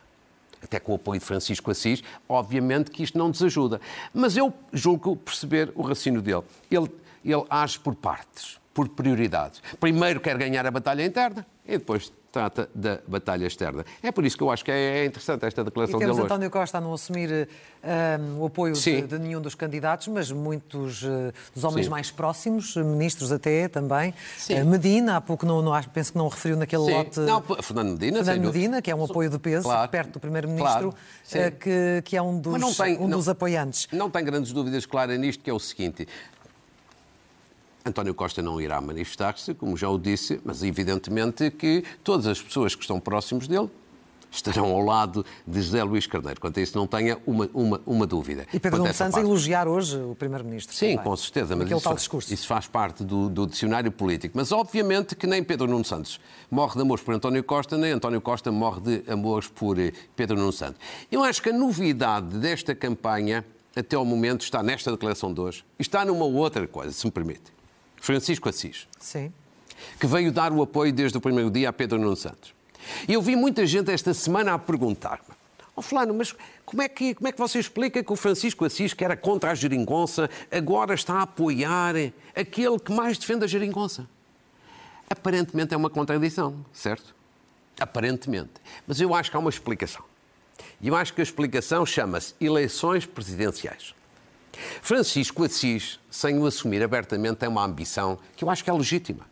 [0.63, 3.79] até com o apoio de Francisco Assis, obviamente que isto não desajuda.
[4.11, 6.41] Mas eu julgo perceber o raciocínio dele.
[6.71, 6.89] Ele,
[7.23, 9.61] ele age por partes, por prioridades.
[9.79, 13.85] Primeiro quer ganhar a batalha interna e depois trata da batalha externa.
[14.01, 16.49] É por isso que eu acho que é interessante esta declaração e temos dele António
[16.49, 17.49] Costa a não assumir
[17.83, 21.89] um, o apoio de, de, nenhum dos candidatos, mas muitos uh, dos homens Sim.
[21.89, 24.13] mais próximos, ministros até também.
[24.49, 26.93] Uh, Medina, há pouco não, não, penso que não referiu naquele Sim.
[26.93, 27.19] lote.
[27.19, 29.89] Não, Fernando Medina, Fernando Medina, que é um apoio de peso, claro.
[29.89, 30.93] perto do Primeiro-Ministro,
[31.29, 31.47] claro.
[31.47, 33.89] uh, que, que é um dos, tem, um dos apoiantes.
[33.91, 36.07] Não tem grandes dúvidas claras nisto, que é o seguinte.
[37.85, 42.75] António Costa não irá manifestar-se, como já o disse, mas evidentemente que todas as pessoas
[42.75, 43.69] que estão próximos dele
[44.31, 46.39] estarão ao lado de José Luís Carneiro.
[46.39, 48.47] Quanto a isso, não tenha uma, uma, uma dúvida.
[48.53, 50.75] E Pedro Nuno Santos a elogiar hoje o Primeiro-Ministro.
[50.75, 51.03] Sim, também.
[51.03, 51.55] com certeza.
[51.55, 54.37] Mas isso, faz, isso faz parte do, do, dicionário político.
[54.37, 58.21] Mas, obviamente, que nem Pedro Nuno Santos morre de amores por António Costa, nem António
[58.21, 60.79] Costa morre de amores por eh, Pedro Nuno Santos.
[61.11, 63.43] Eu acho que a novidade desta campanha,
[63.75, 67.11] até ao momento, está nesta declaração de hoje, e está numa outra coisa, se me
[67.11, 67.60] permite.
[68.01, 68.87] Francisco Assis.
[68.99, 69.31] Sim.
[69.99, 72.53] Que veio dar o apoio desde o primeiro dia a Pedro Nuno Santos.
[73.07, 75.35] E eu vi muita gente esta semana a perguntar-me:
[75.75, 76.35] oh, Fulano, mas
[76.65, 79.51] como é, que, como é que você explica que o Francisco Assis, que era contra
[79.51, 81.93] a geringonça, agora está a apoiar
[82.35, 84.07] aquele que mais defende a geringonça?
[85.07, 87.13] Aparentemente é uma contradição, certo?
[87.79, 88.53] Aparentemente.
[88.87, 90.03] Mas eu acho que há uma explicação.
[90.81, 93.93] E eu acho que a explicação chama-se eleições presidenciais.
[94.81, 99.25] Francisco Assis, sem o assumir abertamente, tem uma ambição que eu acho que é legítima,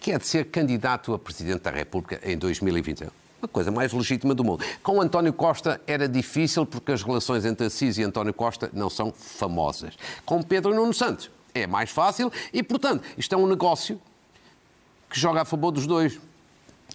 [0.00, 3.08] que é de ser candidato a Presidente da República em 2021.
[3.42, 4.64] A coisa mais legítima do mundo.
[4.82, 9.12] Com António Costa era difícil porque as relações entre Assis e António Costa não são
[9.12, 9.94] famosas.
[10.24, 14.00] Com Pedro Nuno Santos é mais fácil e, portanto, isto é um negócio
[15.10, 16.18] que joga a favor dos dois.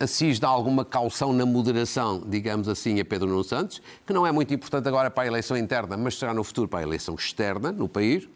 [0.02, 4.32] Assis dá alguma caução na moderação, digamos assim, a Pedro Nuno Santos, que não é
[4.32, 7.72] muito importante agora para a eleição interna, mas será no futuro para a eleição externa
[7.72, 8.28] no país.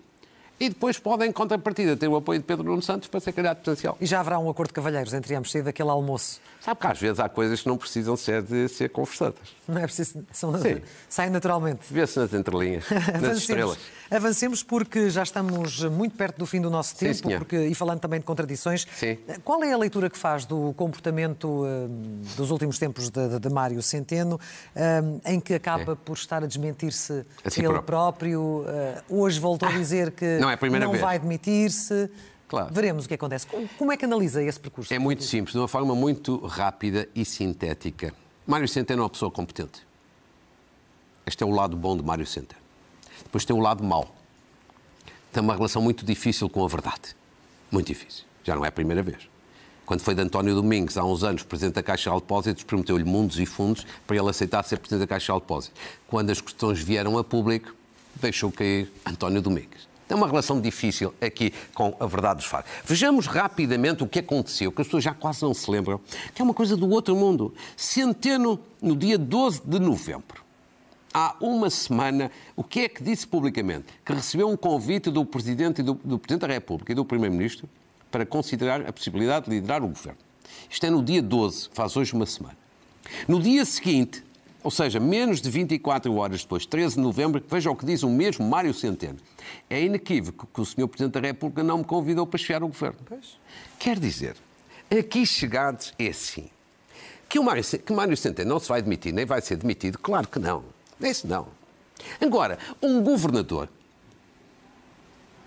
[0.59, 3.57] E depois podem, em contrapartida, ter o apoio de Pedro Nuno Santos para ser candidato
[3.59, 3.97] potencial.
[3.99, 6.39] E já haverá um acordo de cavalheiros entre ambos, sair daquele almoço?
[6.65, 9.37] Sabe que às vezes há coisas que não precisam ser de ser conversadas.
[9.67, 10.51] Não é preciso, são,
[11.07, 11.81] saem naturalmente.
[11.91, 12.85] Vê-se nas entrelinhas,
[13.21, 13.77] nas estrelas.
[14.09, 17.99] Avancemos porque já estamos muito perto do fim do nosso tempo Sim, porque, e falando
[17.99, 18.87] também de contradições.
[18.95, 19.15] Sim.
[19.43, 21.87] Qual é a leitura que faz do comportamento uh,
[22.35, 25.95] dos últimos tempos de, de, de Mário Centeno, uh, em que acaba é.
[25.95, 27.85] por estar a desmentir-se assim ele próprio?
[27.85, 32.09] próprio uh, hoje voltou a dizer que não, é não vai demitir-se.
[32.47, 32.73] Claro.
[32.73, 33.47] Veremos o que acontece.
[33.77, 34.93] Como é que analisa esse percurso?
[34.93, 38.13] É muito simples, de uma forma muito rápida e sintética.
[38.45, 39.85] Mário Centeno é uma pessoa competente.
[41.25, 42.61] Este é o lado bom de Mário Centeno.
[43.23, 44.13] Depois tem o lado mau.
[45.33, 47.15] Tem uma relação muito difícil com a verdade.
[47.71, 48.23] Muito difícil.
[48.43, 49.27] Já não é a primeira vez.
[49.85, 53.39] Quando foi de António Domingos, há uns anos, presidente da Caixa de Depósitos, prometeu-lhe mundos
[53.39, 55.81] e fundos para ele aceitar ser presidente da Caixa de Depósitos.
[56.07, 57.75] Quando as questões vieram a público,
[58.15, 59.87] deixou cair António Domingos.
[60.07, 62.71] Tem uma relação difícil aqui com a verdade dos fatos.
[62.85, 65.99] Vejamos rapidamente o que aconteceu, que as pessoas já quase não se lembram,
[66.33, 67.53] que é uma coisa do outro mundo.
[67.75, 70.43] Centeno, no dia 12 de novembro,
[71.13, 73.85] há uma semana, o que é que disse publicamente?
[74.05, 77.69] Que recebeu um convite do Presidente, do, do Presidente da República e do Primeiro-Ministro
[78.11, 80.19] para considerar a possibilidade de liderar o Governo.
[80.69, 82.57] Isto é no dia 12, faz hoje uma semana.
[83.27, 84.24] No dia seguinte,
[84.65, 88.09] ou seja, menos de 24 horas depois, 13 de novembro, veja o que diz o
[88.09, 89.19] mesmo Mário Centeno.
[89.69, 90.87] É inequívoco que o Sr.
[90.87, 92.97] Presidente da República não me convidou para chefiar o Governo.
[93.05, 93.37] Pois.
[93.77, 94.35] Quer dizer,
[94.89, 96.49] aqui chegados é assim.
[97.29, 100.27] Que o Mário, que Mário Centeno não se vai demitir, nem vai ser demitido, claro
[100.27, 100.63] que não.
[100.99, 101.47] Esse não.
[102.19, 103.69] Agora, um governador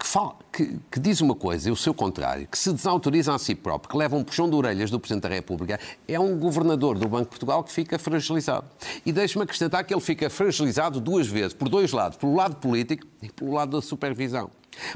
[0.09, 3.55] fala, que, que, diz uma coisa e o seu contrário, que se desautoriza a si
[3.55, 7.07] próprio, que leva um puxão de orelhas do Presidente da República, é um governador do
[7.07, 8.65] Banco de Portugal que fica fragilizado.
[9.05, 13.07] E deixe-me acrescentar que ele fica fragilizado duas vezes, por dois lados, pelo lado político
[13.23, 14.51] e pelo lado da supervisão.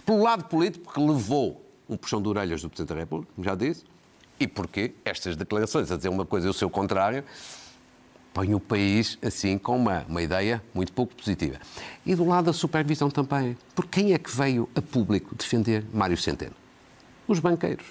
[0.06, 3.54] Pelo lado político, porque levou um puxão de orelhas do Presidente da República, como já
[3.54, 3.84] disse,
[4.40, 7.22] e porque estas declarações a dizer uma coisa e o seu contrário
[8.32, 11.58] põe o país assim com uma, uma ideia muito pouco positiva.
[12.04, 13.56] E do lado da supervisão também.
[13.74, 16.54] Porque quem é que veio a público defender Mário Centeno?
[17.28, 17.86] Os banqueiros.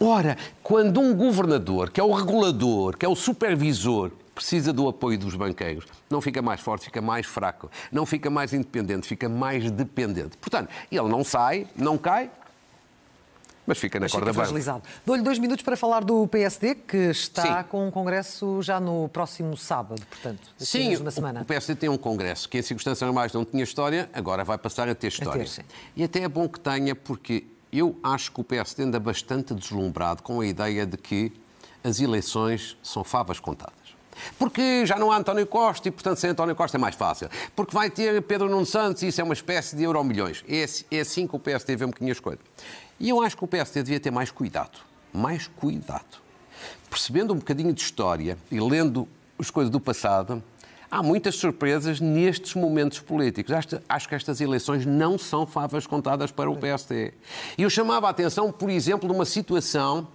[0.00, 5.18] Ora, quando um governador, que é o regulador, que é o supervisor, precisa do apoio
[5.18, 7.70] dos banqueiros, não fica mais forte, fica mais fraco.
[7.90, 10.36] Não fica mais independente, fica mais dependente.
[10.36, 12.30] Portanto, ele não sai, não cai,
[13.66, 14.82] Mas fica na Mas corda bamba.
[15.04, 17.68] Dou-lhe dois minutos para falar do PSD, que está Sim.
[17.68, 21.42] com um congresso já no próximo sábado, portanto, a Sim, uma o- semana.
[21.42, 24.88] o PSD tem um congresso que em circunstâncias normais não tinha história, agora vai passar
[24.88, 25.44] a ter história.
[25.46, 25.62] sim.
[25.96, 30.22] e até é bom que tenha, porque eu acho que o PSD anda bastante deslumbrado
[30.22, 31.32] com a ideia de que
[31.82, 33.74] as eleições são favas contadas.
[34.38, 37.28] Porque já não há António Costa e, portanto, sem António Costa é mais fácil.
[37.54, 40.42] Porque vai ter Pedro Nuno Santos e isso é uma espécie de euro milhões.
[40.48, 42.42] É, assim- é assim que o PSD vê um bocadinho as coisas.
[42.98, 44.78] E eu acho que o PSD devia ter mais cuidado.
[45.12, 46.18] Mais cuidado.
[46.88, 49.06] Percebendo um bocadinho de história e lendo
[49.38, 50.42] as coisas do passado,
[50.90, 53.52] há muitas surpresas nestes momentos políticos.
[53.52, 57.12] Acho, acho que estas eleições não são favas contadas para o PSD.
[57.58, 60.08] E eu chamava a atenção, por exemplo, de uma situação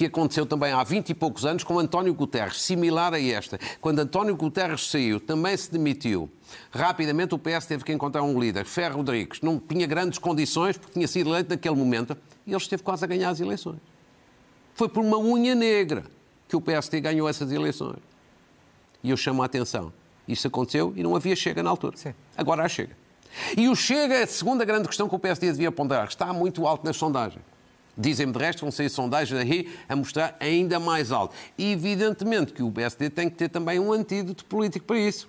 [0.00, 3.58] que aconteceu também há 20 e poucos anos com António Guterres, similar a esta.
[3.82, 6.30] Quando António Guterres saiu, também se demitiu.
[6.70, 9.42] Rapidamente o PS teve que encontrar um líder, Ferro Rodrigues.
[9.42, 13.06] Não tinha grandes condições, porque tinha sido eleito naquele momento, e ele esteve quase a
[13.06, 13.76] ganhar as eleições.
[14.72, 16.04] Foi por uma unha negra
[16.48, 17.98] que o PSD ganhou essas eleições.
[19.04, 19.92] E eu chamo a atenção.
[20.26, 21.98] Isso aconteceu e não havia Chega na altura.
[21.98, 22.14] Sim.
[22.38, 22.96] Agora há Chega.
[23.54, 26.08] E o Chega é a segunda grande questão que o PSD devia ponderar.
[26.08, 27.49] Está muito alto nas sondagens.
[28.00, 31.34] Dizem-me de resto, vão sair sondagens aí a mostrar ainda mais alto.
[31.58, 35.28] E evidentemente que o PSD tem que ter também um antídoto político para isso.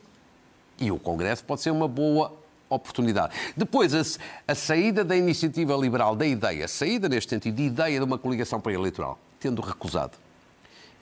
[0.79, 2.31] E o Congresso pode ser uma boa
[2.69, 3.35] oportunidade.
[3.57, 4.01] Depois, a,
[4.47, 8.17] a saída da iniciativa liberal, da ideia, a saída neste sentido, de ideia de uma
[8.17, 10.13] coligação pré-eleitoral, tendo recusado.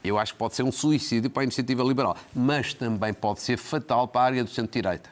[0.03, 3.57] Eu acho que pode ser um suicídio para a iniciativa liberal, mas também pode ser
[3.57, 5.09] fatal para a área do centro-direita.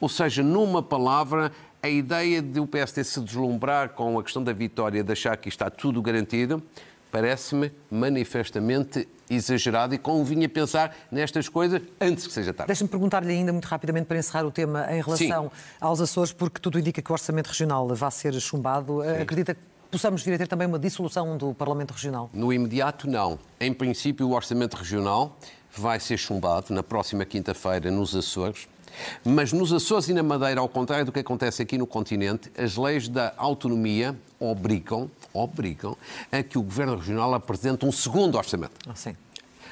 [0.00, 4.52] Ou seja, numa palavra, a ideia de o PSD se deslumbrar com a questão da
[4.52, 6.62] vitória, de achar que está tudo garantido,
[7.10, 12.68] parece-me manifestamente exagerado e convinha pensar nestas coisas antes que seja tarde.
[12.68, 16.78] Deixa-me perguntar-lhe ainda muito rapidamente para encerrar o tema em relação aos Açores, porque tudo
[16.78, 19.00] indica que o Orçamento Regional vai ser chumbado.
[19.02, 22.30] Acredita que possamos vir a ter também uma dissolução do Parlamento Regional?
[22.32, 23.38] No imediato, não.
[23.58, 25.36] Em princípio, o Orçamento Regional
[25.76, 28.68] vai ser chumbado na próxima quinta-feira nos Açores.
[29.24, 32.76] Mas nos Açores e na Madeira, ao contrário do que acontece aqui no continente, as
[32.76, 35.96] leis da autonomia obrigam, obrigam
[36.32, 39.16] a que o Governo Regional apresente um segundo orçamento Ah, sim.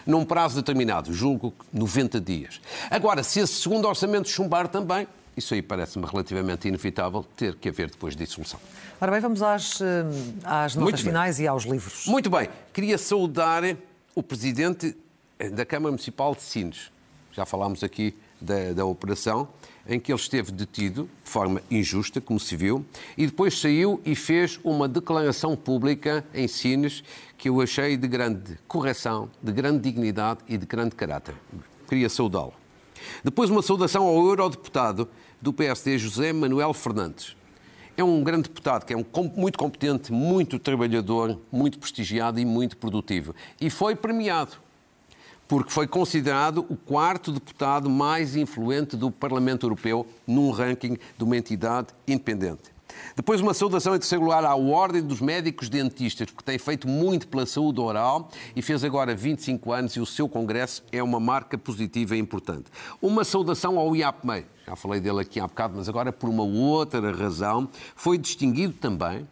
[0.07, 2.61] num prazo determinado, julgo que 90 dias.
[2.91, 7.91] Agora, se esse segundo orçamento chumbar também, isso aí parece-me relativamente inevitável ter que haver
[7.91, 8.59] depois dissolução.
[9.01, 10.05] Ora bem, vamos às, eh,
[10.45, 12.07] às notas finais e aos livros.
[12.07, 13.63] Muito bem, queria saudar
[14.17, 14.97] o presidente
[15.53, 16.91] da Câmara Municipal de Sines.
[17.31, 19.49] Já falámos aqui da, da operação,
[19.89, 22.85] em que ele esteve detido de forma injusta, como se viu,
[23.17, 27.03] e depois saiu e fez uma declaração pública em Sines
[27.39, 31.35] que eu achei de grande correção, de grande dignidade e de grande caráter.
[31.89, 32.53] Queria saudá-lo.
[33.25, 35.09] Depois, uma saudação ao eurodeputado
[35.41, 37.37] do PSD, José Manuel Fernandes.
[37.97, 42.77] É um grande deputado que é um, muito competente, muito trabalhador, muito prestigiado e muito
[42.77, 43.35] produtivo.
[43.61, 44.53] E foi premiado,
[45.49, 51.37] porque foi considerado o quarto deputado mais influente do Parlamento Europeu num ranking de uma
[51.37, 52.79] entidade independente.
[53.15, 57.29] Depois, uma saudação em terceiro lugar à Ordem dos Médicos Dentistas, porque tem feito muito
[57.29, 61.57] pela saúde oral e fez agora 25 anos e o seu congresso é uma marca
[61.57, 62.67] positiva e importante.
[63.01, 67.13] Uma saudação ao IAPMEI, já falei dele aqui há bocado, mas agora por uma outra
[67.13, 69.27] razão, foi distinguido também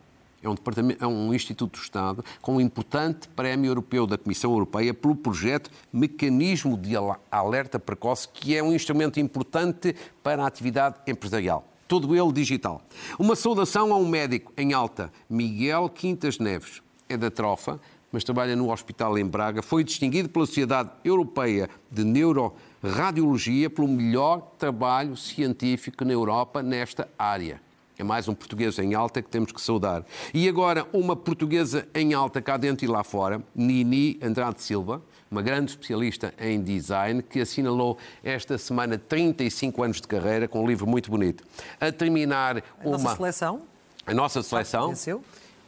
[0.46, 4.52] é um, departamento, é um Instituto do Estado com um importante prémio europeu da Comissão
[4.52, 10.46] Europeia pelo projeto Mecanismo de Al- Alerta Precoce, que é um instrumento importante para a
[10.46, 11.66] atividade empresarial.
[11.88, 12.82] Todo ele digital.
[13.18, 16.82] Uma saudação a um médico em alta, Miguel Quintas Neves.
[17.09, 17.80] É da Trofa,
[18.11, 19.62] mas trabalha no hospital em Braga.
[19.62, 27.61] Foi distinguido pela Sociedade Europeia de Neuroradiologia pelo melhor trabalho científico na Europa nesta área.
[27.98, 30.04] É mais um português em alta que temos que saudar.
[30.35, 35.40] E agora, uma portuguesa em alta cá dentro e lá fora, Nini Andrade Silva, uma
[35.40, 40.87] grande especialista em design, que assinalou esta semana 35 anos de carreira com um livro
[40.87, 41.42] muito bonito.
[41.80, 42.98] A terminar A uma.
[42.98, 43.62] nossa seleção
[44.06, 44.88] A nossa seleção.
[44.90, 45.24] venceu.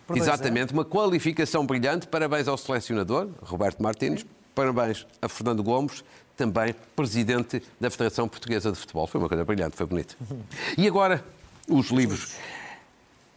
[0.07, 0.43] por dois a zero.
[0.43, 2.07] Exatamente, uma qualificação brilhante.
[2.07, 4.25] Parabéns ao selecionador, Roberto Martins.
[4.55, 6.05] Parabéns a Fernando Gomes,
[6.37, 9.07] também presidente da Federação Portuguesa de Futebol.
[9.07, 10.17] Foi uma coisa brilhante, foi bonito.
[10.77, 11.25] E agora,
[11.69, 12.35] os livros.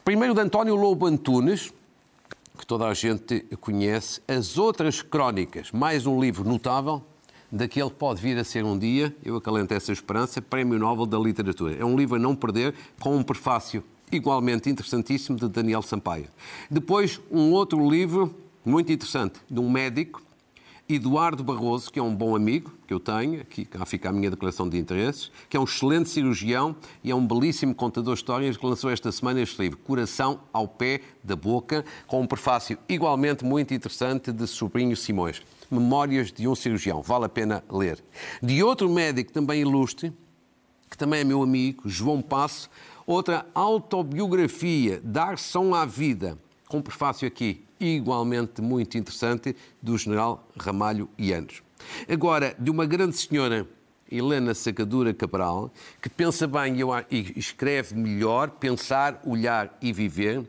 [0.04, 1.72] Primeiro de António Lobo Antunes,
[2.58, 4.22] que toda a gente conhece.
[4.28, 7.04] As outras crónicas, mais um livro notável,
[7.52, 11.20] daquele que pode vir a ser um dia, eu acalento essa esperança, Prémio Nobel da
[11.20, 11.76] Literatura.
[11.76, 16.28] É um livro a não perder, com um prefácio igualmente interessantíssimo de Daniel Sampaio.
[16.70, 20.22] Depois, um outro livro muito interessante, de um médico
[20.96, 24.30] Eduardo Barroso, que é um bom amigo que eu tenho, aqui cá fica a minha
[24.30, 28.58] declaração de interesses, que é um excelente cirurgião e é um belíssimo contador de histórias
[28.58, 33.46] que lançou esta semana este livro, Coração ao Pé da Boca, com um prefácio igualmente
[33.46, 35.42] muito interessante de Sobrinho Simões.
[35.70, 38.04] Memórias de um cirurgião, vale a pena ler.
[38.44, 40.12] De outro médico também ilustre,
[40.90, 42.70] que também é meu amigo, João Passo,
[43.08, 46.38] outra autobiografia, Dar Som à Vida,
[46.72, 51.62] com prefácio aqui, igualmente muito interessante, do general Ramalho Ianes.
[52.08, 53.68] Agora, de uma grande senhora,
[54.10, 55.70] Helena Sacadura Cabral,
[56.02, 56.78] que pensa bem
[57.10, 60.48] e escreve melhor, pensar, olhar e viver,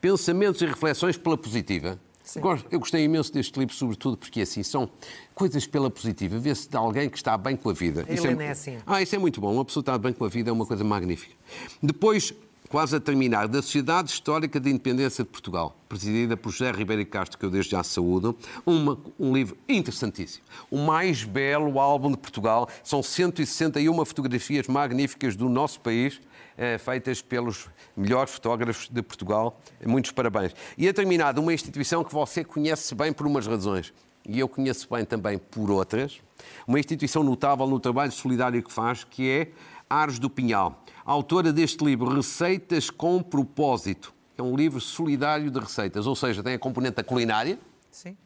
[0.00, 1.96] pensamentos e reflexões pela positiva.
[2.24, 2.40] Sim.
[2.70, 4.90] Eu gostei imenso deste livro, sobretudo porque assim são
[5.34, 6.38] coisas pela positiva.
[6.38, 8.04] Vê-se de alguém que está bem com a vida.
[8.08, 8.78] A isso é, é assim.
[8.86, 9.52] Ah, isso é muito bom.
[9.52, 11.34] Uma pessoa estar bem com a vida é uma coisa magnífica.
[11.82, 12.32] Depois,
[12.70, 17.36] quase a terminar, da Sociedade Histórica de Independência de Portugal, presidida por José Ribeiro Castro,
[17.36, 20.44] que eu desde já saúdo, uma, um livro interessantíssimo.
[20.70, 22.68] O mais belo álbum de Portugal.
[22.84, 26.20] São 161 fotografias magníficas do nosso país,
[26.56, 29.60] eh, feitas pelos melhores fotógrafos de Portugal.
[29.84, 30.54] Muitos parabéns.
[30.78, 33.92] E a terminar, uma instituição que você conhece bem por umas razões,
[34.24, 36.20] e eu conheço bem também por outras,
[36.68, 39.48] uma instituição notável no trabalho solidário que faz, que é
[39.90, 40.80] Ares do Pinhal
[41.12, 44.14] autora deste livro, Receitas com Propósito.
[44.38, 47.58] É um livro solidário de receitas, ou seja, tem a componente da culinária.
[47.90, 48.16] Sim.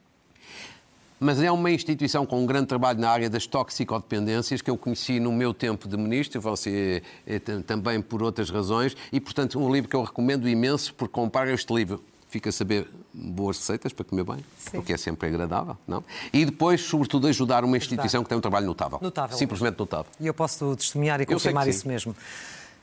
[1.18, 5.18] Mas é uma instituição com um grande trabalho na área das toxicodependências, que eu conheci
[5.18, 9.88] no meu tempo de ministro, você é, também por outras razões, e, portanto, um livro
[9.88, 12.04] que eu recomendo imenso, porque compara este livro
[12.34, 14.78] fica a saber boas receitas para comer bem, Sim.
[14.78, 16.02] o que é sempre agradável, não?
[16.32, 18.98] E depois, sobretudo, ajudar uma instituição que tem um trabalho notável.
[19.00, 19.38] Notável.
[19.38, 20.10] Simplesmente notável.
[20.18, 22.14] E eu posso testemunhar e confirmar isso mesmo.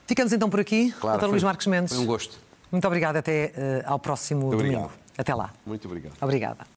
[0.08, 0.94] Ficamos então por aqui.
[1.02, 1.26] Claro, Dr.
[1.32, 1.94] Luís Marques Mendes.
[1.94, 2.38] Foi um gosto.
[2.72, 3.18] Muito obrigado.
[3.18, 4.86] Até uh, ao próximo Muito domingo.
[4.86, 5.00] Obrigado.
[5.18, 5.54] Até lá.
[5.66, 6.14] Muito obrigado.
[6.22, 6.68] Obrigada.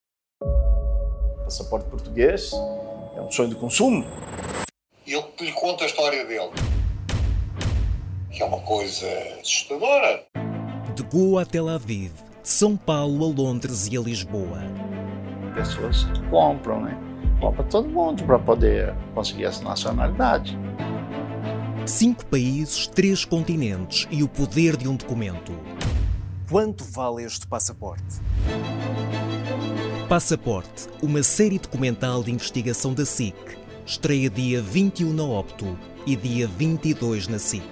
[1.45, 2.51] Passaporte português
[3.17, 4.05] é um sonho de consumo.
[5.07, 6.51] E ele lhe conta a história dele.
[8.33, 9.07] Que é uma coisa
[9.41, 10.25] assustadora.
[10.97, 12.13] De Goa a Tel Aviv,
[12.45, 14.59] de São Paulo a Londres e a Lisboa.
[15.55, 16.95] Pessoas compram, né?
[17.41, 20.59] Compra todo mundo para poder conseguir essa nacionalidade.
[21.87, 25.53] Cinco países, três continentes e o poder de um documento.
[26.51, 28.21] Quanto vale este passaporte?
[30.07, 33.35] Passaporte, uma série documental de investigação da SIC.
[33.87, 37.65] Estreia dia 21 na Opto e dia 22 na SIC.